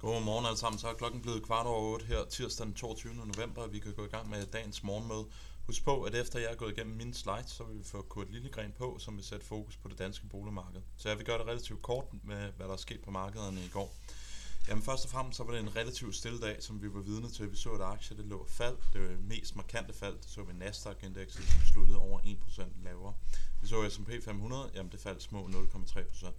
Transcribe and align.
Godmorgen 0.00 0.46
alle 0.46 0.58
sammen. 0.58 0.78
Så 0.78 0.88
er 0.88 0.94
klokken 0.94 1.22
blevet 1.22 1.42
kvart 1.42 1.66
over 1.66 1.94
8 1.94 2.06
her 2.06 2.24
tirsdag 2.24 2.66
den 2.66 2.74
22. 2.74 3.14
november. 3.14 3.66
Vi 3.66 3.78
kan 3.78 3.92
gå 3.92 4.04
i 4.04 4.08
gang 4.08 4.30
med 4.30 4.46
dagens 4.46 4.82
morgenmøde. 4.82 5.26
Husk 5.66 5.84
på, 5.84 6.02
at 6.02 6.14
efter 6.14 6.38
jeg 6.38 6.50
er 6.50 6.54
gået 6.54 6.72
igennem 6.72 6.96
mine 6.96 7.14
slides, 7.14 7.50
så 7.50 7.64
vil 7.64 7.78
vi 7.78 7.84
få 7.84 8.02
Kurt 8.02 8.30
Lillegren 8.30 8.72
på, 8.78 8.96
som 8.98 9.16
vil 9.16 9.24
sætte 9.24 9.46
fokus 9.46 9.76
på 9.76 9.88
det 9.88 9.98
danske 9.98 10.26
boligmarked. 10.26 10.80
Så 10.96 11.08
jeg 11.08 11.18
vil 11.18 11.26
gøre 11.26 11.38
det 11.38 11.46
relativt 11.46 11.82
kort 11.82 12.04
med, 12.24 12.52
hvad 12.56 12.66
der 12.66 12.72
er 12.72 12.76
sket 12.76 13.00
på 13.00 13.10
markederne 13.10 13.64
i 13.64 13.68
går. 13.68 13.94
Jamen 14.68 14.82
først 14.82 15.04
og 15.04 15.10
fremmest 15.10 15.36
så 15.36 15.44
var 15.44 15.52
det 15.52 15.60
en 15.60 15.76
relativt 15.76 16.14
stille 16.14 16.40
dag, 16.40 16.62
som 16.62 16.82
vi 16.82 16.94
var 16.94 17.00
vidne 17.00 17.30
til. 17.30 17.50
Vi 17.50 17.56
så 17.56 17.70
at 17.70 17.80
aktier 17.80 18.16
det 18.16 18.26
lå 18.26 18.46
fald. 18.48 18.76
Det 18.92 19.00
var 19.00 19.08
det 19.08 19.24
mest 19.24 19.56
markante 19.56 19.92
fald. 19.92 20.14
Det 20.14 20.30
så 20.30 20.42
vi 20.42 20.52
Nasdaq-indekset, 20.52 21.44
som 21.44 21.60
sluttede 21.72 21.98
over 21.98 22.20
1% 22.20 22.84
lavere. 22.84 23.14
Vi 23.62 23.68
så 23.68 23.90
S&P 23.90 24.24
500, 24.24 24.70
jamen 24.74 24.92
det 24.92 25.00
faldt 25.00 25.22
små 25.22 25.48
0,3%. 25.48 26.32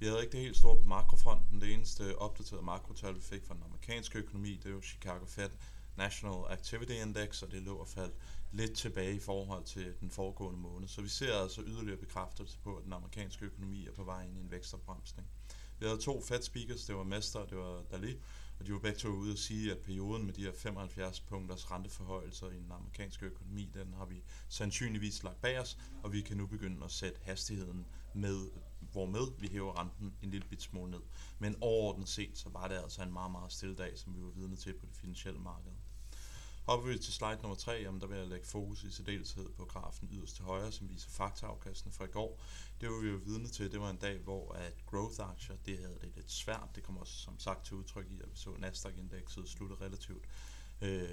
Vi 0.00 0.06
havde 0.06 0.20
ikke 0.20 0.32
det 0.32 0.40
helt 0.40 0.56
store 0.56 0.76
på 0.76 0.88
makrofronten. 0.88 1.60
Det 1.60 1.74
eneste 1.74 2.18
opdaterede 2.18 2.64
makrotal, 2.64 3.14
vi 3.14 3.20
fik 3.20 3.44
fra 3.44 3.54
den 3.54 3.62
amerikanske 3.62 4.18
økonomi, 4.18 4.60
det 4.62 4.74
var 4.74 4.80
Chicago 4.80 5.24
Fed 5.26 5.50
National 5.96 6.52
Activity 6.52 6.92
Index, 6.92 7.42
og 7.42 7.50
det 7.50 7.62
lå 7.62 7.76
og 7.76 7.88
faldt 7.88 8.14
lidt 8.52 8.76
tilbage 8.76 9.14
i 9.14 9.18
forhold 9.18 9.64
til 9.64 9.94
den 10.00 10.10
foregående 10.10 10.60
måned. 10.60 10.88
Så 10.88 11.02
vi 11.02 11.08
ser 11.08 11.34
altså 11.34 11.62
yderligere 11.66 11.96
bekræftelse 11.96 12.58
på, 12.58 12.76
at 12.76 12.84
den 12.84 12.92
amerikanske 12.92 13.44
økonomi 13.44 13.86
er 13.86 13.92
på 13.92 14.04
vej 14.04 14.24
ind 14.24 14.36
i 14.36 14.40
en 14.40 14.50
vækstopbremsning. 14.50 15.28
Vi 15.78 15.86
havde 15.86 16.00
to 16.00 16.22
Fed 16.22 16.42
speakers, 16.42 16.84
det 16.84 16.96
var 16.96 17.02
Mester 17.02 17.38
og 17.38 17.50
det 17.50 17.58
var 17.58 17.82
Dali, 17.90 18.16
og 18.60 18.66
de 18.66 18.72
var 18.72 18.78
begge 18.78 18.98
to 18.98 19.08
ude 19.08 19.32
at 19.32 19.38
sige, 19.38 19.72
at 19.72 19.78
perioden 19.78 20.26
med 20.26 20.32
de 20.32 20.42
her 20.42 20.52
75 20.52 21.20
punkters 21.20 21.70
renteforhøjelser 21.70 22.50
i 22.50 22.56
den 22.56 22.72
amerikanske 22.72 23.26
økonomi, 23.26 23.70
den 23.74 23.94
har 23.94 24.04
vi 24.04 24.22
sandsynligvis 24.48 25.22
lagt 25.22 25.40
bag 25.40 25.60
os, 25.60 25.78
og 26.02 26.12
vi 26.12 26.20
kan 26.20 26.36
nu 26.36 26.46
begynde 26.46 26.84
at 26.84 26.90
sætte 26.90 27.20
hastigheden 27.22 27.86
med, 28.14 28.50
hvormed 28.92 29.32
vi 29.38 29.48
hæver 29.48 29.80
renten 29.80 30.14
en 30.22 30.30
lille 30.30 30.48
bit 30.48 30.62
smule 30.62 30.90
ned. 30.90 31.00
Men 31.38 31.56
overordnet 31.60 32.08
set, 32.08 32.38
så 32.38 32.48
var 32.48 32.68
det 32.68 32.74
altså 32.74 33.02
en 33.02 33.12
meget, 33.12 33.30
meget 33.30 33.52
stille 33.52 33.74
dag, 33.74 33.98
som 33.98 34.16
vi 34.16 34.22
var 34.22 34.30
vidne 34.30 34.56
til 34.56 34.74
på 34.74 34.86
det 34.86 34.96
finansielle 34.96 35.40
marked. 35.40 35.72
Hopper 36.66 36.88
vi 36.88 36.98
til 36.98 37.12
slide 37.12 37.38
nummer 37.42 37.56
3, 37.56 37.72
jamen 37.72 38.00
der 38.00 38.06
vil 38.06 38.18
jeg 38.18 38.26
lægge 38.26 38.46
fokus 38.46 38.84
i 38.84 38.90
særdeleshed 38.90 39.48
på 39.56 39.64
grafen 39.64 40.08
yderst 40.12 40.36
til 40.36 40.44
højre, 40.44 40.72
som 40.72 40.90
viser 40.90 41.10
faktaafkastene 41.10 41.92
fra 41.92 42.04
i 42.04 42.08
går. 42.08 42.40
Det 42.80 42.88
var 42.88 43.00
vi 43.00 43.08
jo 43.08 43.16
vidne 43.16 43.48
til, 43.48 43.72
det 43.72 43.80
var 43.80 43.90
en 43.90 43.96
dag, 43.96 44.18
hvor 44.18 44.52
at 44.52 44.74
growth-aktier, 44.86 45.56
det 45.66 45.78
havde 45.78 45.98
det 46.00 46.12
lidt 46.16 46.30
svært. 46.32 46.68
Det 46.74 46.82
kommer 46.82 47.00
også 47.00 47.14
som 47.14 47.38
sagt 47.38 47.66
til 47.66 47.76
udtryk 47.76 48.10
i, 48.10 48.20
at 48.20 48.30
vi 48.32 48.36
så 48.36 48.50
Nasdaq-indekset 48.50 49.48
slutte 49.48 49.74
relativt 49.80 50.24
øh, 50.82 51.08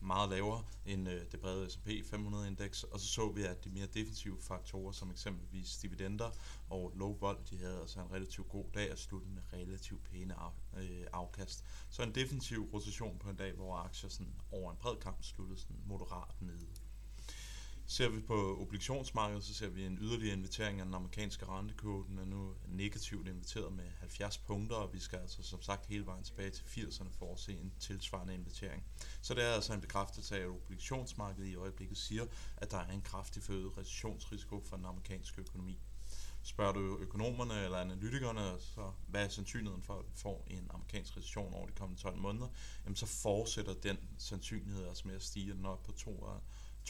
meget 0.00 0.30
lavere 0.30 0.64
end 0.86 1.08
øh, 1.08 1.20
det 1.32 1.40
brede 1.40 1.70
S&P 1.70 1.88
500-indeks, 1.88 2.82
og 2.84 3.00
så 3.00 3.06
så 3.06 3.28
vi, 3.28 3.42
at 3.42 3.64
de 3.64 3.70
mere 3.70 3.86
defensive 3.86 4.40
faktorer, 4.40 4.92
som 4.92 5.10
eksempelvis 5.10 5.76
dividender 5.76 6.30
og 6.70 6.92
low 6.96 7.18
vol, 7.18 7.38
de 7.50 7.58
havde 7.58 7.80
altså 7.80 8.00
en 8.00 8.12
relativt 8.12 8.48
god 8.48 8.64
dag 8.74 8.90
at 8.90 8.98
slutte 8.98 9.28
med 9.28 9.42
relativt 9.52 10.04
pæne 10.04 10.34
af, 10.34 10.50
øh, 10.76 11.06
afkast. 11.12 11.64
Så 11.90 12.02
en 12.02 12.14
defensiv 12.14 12.68
rotation 12.72 13.18
på 13.18 13.30
en 13.30 13.36
dag, 13.36 13.52
hvor 13.52 13.74
aktier 13.74 14.10
sådan 14.10 14.34
over 14.52 14.70
en 14.70 14.76
bred 14.76 14.96
kamp 14.96 15.22
sluttede 15.22 15.58
sådan 15.60 15.76
moderat 15.86 16.40
nede. 16.40 16.66
Ser 17.90 18.08
vi 18.08 18.20
på 18.20 18.58
obligationsmarkedet, 18.60 19.44
så 19.44 19.54
ser 19.54 19.68
vi 19.68 19.84
en 19.84 19.98
yderligere 20.00 20.36
invitering 20.36 20.80
af 20.80 20.84
den 20.84 20.94
amerikanske 20.94 21.46
rentekurve. 21.46 22.04
Den 22.08 22.18
er 22.18 22.24
nu 22.24 22.54
negativt 22.68 23.28
inviteret 23.28 23.72
med 23.72 23.84
70 23.98 24.38
punkter, 24.38 24.76
og 24.76 24.92
vi 24.92 24.98
skal 24.98 25.18
altså 25.18 25.42
som 25.42 25.62
sagt 25.62 25.86
hele 25.86 26.06
vejen 26.06 26.24
tilbage 26.24 26.50
til 26.50 26.62
80'erne 26.62 27.08
for 27.18 27.32
at 27.32 27.38
se 27.38 27.52
en 27.52 27.72
tilsvarende 27.80 28.34
invitering. 28.34 28.84
Så 29.22 29.34
det 29.34 29.44
er 29.44 29.48
altså 29.48 29.72
en 29.72 29.80
bekræftelse 29.80 30.36
af, 30.36 30.40
at 30.40 30.48
obligationsmarkedet 30.48 31.48
i 31.48 31.54
øjeblikket 31.54 31.98
siger, 31.98 32.26
at 32.56 32.70
der 32.70 32.78
er 32.78 32.92
en 32.92 33.02
kraftig 33.02 33.42
forøget 33.42 33.78
recessionsrisiko 33.78 34.60
for 34.64 34.76
den 34.76 34.86
amerikanske 34.86 35.40
økonomi. 35.40 35.78
Spørger 36.42 36.72
du 36.72 36.98
økonomerne 36.98 37.64
eller 37.64 37.78
analytikerne, 37.78 38.60
så 38.60 38.92
hvad 39.08 39.24
er 39.24 39.28
sandsynligheden 39.28 39.82
for, 39.82 39.98
at 39.98 40.06
vi 40.06 40.12
får 40.14 40.44
en 40.46 40.70
amerikansk 40.74 41.16
recession 41.16 41.54
over 41.54 41.66
de 41.66 41.72
kommende 41.72 42.02
12 42.02 42.16
måneder, 42.16 42.48
jamen 42.84 42.96
så 42.96 43.06
fortsætter 43.06 43.74
den 43.74 43.98
sandsynlighed 44.18 44.88
altså 44.88 45.08
med 45.08 45.14
at 45.14 45.22
stige 45.22 45.52
den 45.52 45.66
op 45.66 45.82
på 45.82 45.92
2 45.92 46.24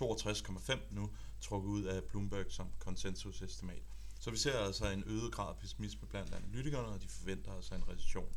62,5 0.03 0.79
nu, 0.91 1.11
trukket 1.41 1.69
ud 1.69 1.85
af 1.85 2.05
Bloomberg 2.05 2.47
som 2.49 2.69
konsensusestimat. 2.79 3.83
Så 4.21 4.31
vi 4.31 4.37
ser 4.37 4.59
altså 4.59 4.89
en 4.89 5.05
øget 5.07 5.33
grad 5.33 5.49
af 5.49 5.57
pessimisme 5.57 6.09
blandt 6.09 6.35
analytikerne, 6.35 6.89
og 6.89 7.03
de 7.03 7.09
forventer 7.09 7.53
altså 7.53 7.75
en 7.75 7.89
recession. 7.89 8.33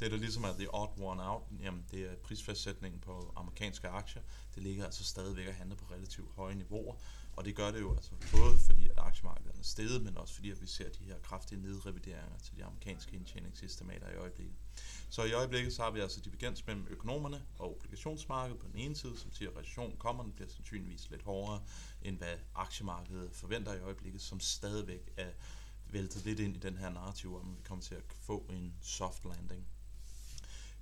Det, 0.00 0.10
der 0.10 0.16
ligesom 0.16 0.44
er 0.44 0.52
the 0.52 0.74
odd 0.74 0.90
one 1.00 1.28
out, 1.30 1.42
jamen 1.60 1.84
det 1.90 2.00
er 2.00 2.16
prisfastsætningen 2.16 3.00
på 3.00 3.32
amerikanske 3.36 3.88
aktier. 3.88 4.22
Det 4.54 4.62
ligger 4.62 4.84
altså 4.84 5.04
stadigvæk 5.04 5.46
at 5.46 5.54
handle 5.54 5.76
på 5.76 5.84
relativt 5.94 6.34
høje 6.36 6.54
niveauer, 6.54 6.94
og 7.36 7.44
det 7.44 7.56
gør 7.56 7.70
det 7.70 7.80
jo 7.80 7.94
altså 7.96 8.10
både 8.32 8.58
fordi, 8.66 8.88
at 8.88 8.98
aktiemarkedet 8.98 9.58
er 9.58 9.62
steget, 9.62 10.02
men 10.02 10.18
også 10.18 10.34
fordi, 10.34 10.50
at 10.50 10.62
vi 10.62 10.66
ser 10.66 10.88
de 10.88 11.04
her 11.04 11.18
kraftige 11.18 11.62
nedrevideringer 11.62 12.38
til 12.38 12.56
de 12.56 12.64
amerikanske 12.64 13.16
indtjeningsestimater 13.16 14.10
i 14.10 14.16
øjeblikket. 14.16 14.54
Så 15.08 15.24
i 15.24 15.32
øjeblikket 15.32 15.72
så 15.72 15.82
har 15.82 15.90
vi 15.90 16.00
altså 16.00 16.20
divergens 16.20 16.66
mellem 16.66 16.86
økonomerne 16.90 17.42
og 17.58 17.76
obligationsmarkedet 17.76 18.60
på 18.60 18.66
den 18.66 18.76
ene 18.76 18.96
side, 18.96 19.18
som 19.18 19.32
siger, 19.32 19.50
at 19.50 19.56
recessionen 19.56 19.96
kommer, 19.96 20.22
den 20.22 20.32
bliver 20.32 20.48
sandsynligvis 20.48 21.10
lidt 21.10 21.22
hårdere, 21.22 21.62
end 22.02 22.18
hvad 22.18 22.36
aktiemarkedet 22.54 23.30
forventer 23.32 23.74
i 23.74 23.80
øjeblikket, 23.80 24.20
som 24.20 24.40
stadigvæk 24.40 25.10
er 25.16 25.30
væltet 25.90 26.24
lidt 26.24 26.40
ind 26.40 26.56
i 26.56 26.58
den 26.58 26.76
her 26.76 26.90
narrativ 26.90 27.36
om, 27.36 27.50
at 27.50 27.58
vi 27.58 27.62
kommer 27.64 27.82
til 27.82 27.94
at 27.94 28.04
få 28.08 28.46
en 28.50 28.74
soft 28.80 29.24
landing. 29.24 29.66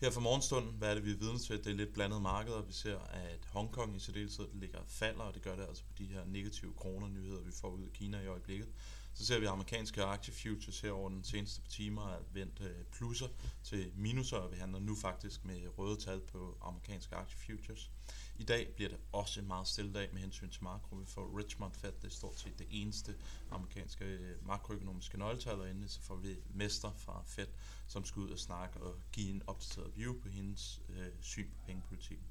Her 0.03 0.11
for 0.11 0.21
morgenstunden, 0.21 0.75
hvad 0.79 0.91
er 0.91 0.95
det, 0.95 1.05
vi 1.05 1.11
er 1.11 1.17
vidne 1.17 1.39
til? 1.39 1.59
Det 1.65 1.67
er 1.67 1.75
lidt 1.75 1.93
blandet 1.93 2.23
markeder. 2.23 2.63
Vi 2.63 2.73
ser, 2.73 2.99
at 2.99 3.49
Hongkong 3.53 3.97
i 3.97 4.01
særdeleshed 4.01 4.49
ligger 4.53 4.79
falder, 4.87 5.21
og 5.21 5.35
det 5.35 5.43
gør 5.43 5.57
det 5.57 5.63
altså 5.69 5.83
på 5.85 5.93
de 5.99 6.05
her 6.05 6.25
negative 6.27 6.73
kroner-nyheder, 6.77 7.41
vi 7.41 7.53
får 7.61 7.69
ud 7.69 7.83
af 7.83 7.93
Kina 7.93 8.21
i 8.21 8.27
øjeblikket. 8.27 8.69
Så 9.15 9.27
ser 9.27 9.41
vi 9.41 9.47
amerikanske 9.47 10.03
aktiefutures 10.03 10.81
her 10.81 10.91
over 10.91 11.09
den 11.09 11.25
seneste 11.25 11.61
par 11.61 11.69
timer 11.69 12.09
er 12.09 12.19
vendt 12.33 12.61
øh, 12.61 12.85
plusser 12.93 13.29
til 13.63 13.93
minuser, 13.97 14.37
og 14.37 14.53
vi 14.53 14.57
handler 14.57 14.79
nu 14.79 14.97
faktisk 14.97 15.45
med 15.45 15.79
røde 15.79 15.97
tal 15.97 16.21
på 16.21 16.59
amerikanske 16.63 17.17
aktiefutures. 17.17 17.91
I 18.39 18.45
dag 18.45 18.69
bliver 18.75 18.89
det 18.89 18.99
også 19.13 19.41
en 19.41 19.47
meget 19.47 19.69
stille 19.69 19.95
dag 19.95 20.09
med 20.13 20.21
hensyn 20.21 20.51
til 20.51 20.65
makro. 20.65 20.97
Vi 20.97 21.07
får 21.07 21.39
Richmond 21.39 21.73
Fed, 21.75 21.93
det 22.03 22.05
er 22.05 22.15
stort 22.15 22.39
set 22.39 22.59
det 22.59 22.67
eneste 22.71 23.15
amerikanske 23.51 24.05
øh, 24.05 24.47
makroøkonomiske 24.47 25.19
nøgletal, 25.19 25.61
og 25.61 25.71
endelig 25.71 25.91
så 25.91 26.01
får 26.01 26.17
vi 26.17 26.37
Mester 26.55 26.93
fra 26.97 27.23
Fed, 27.27 27.47
som 27.87 28.05
skal 28.05 28.23
ud 28.23 28.31
og 28.31 28.39
snakke 28.39 28.81
og 28.81 28.95
give 29.13 29.31
en 29.31 29.43
opdateret 29.47 29.97
view 29.97 30.21
på 30.21 30.29
hendes 30.29 30.81
øh, 30.89 31.07
syn 31.21 31.51
på 31.51 31.59
pengepolitikken. 31.67 32.27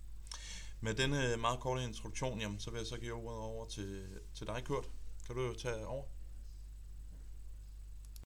Med 0.82 0.94
denne 0.94 1.34
øh, 1.34 1.40
meget 1.40 1.60
korte 1.60 1.84
introduktion, 1.84 2.40
jamen, 2.40 2.60
så 2.60 2.72
vil 2.72 2.78
jeg 2.78 2.88
så 2.88 2.98
give 2.98 3.14
ordet 3.14 3.40
over 3.40 3.66
til, 3.66 4.08
til 4.34 4.48
dig, 4.48 4.64
Kurt. 4.66 4.90
Kan 5.26 5.36
du 5.36 5.54
tage 5.54 5.86
over? 5.88 6.21